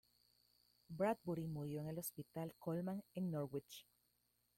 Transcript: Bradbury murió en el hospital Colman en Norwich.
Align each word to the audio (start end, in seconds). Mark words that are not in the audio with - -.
Bradbury 0.89 1.45
murió 1.45 1.81
en 1.81 1.89
el 1.89 1.99
hospital 1.99 2.55
Colman 2.57 3.03
en 3.13 3.29
Norwich. 3.29 3.85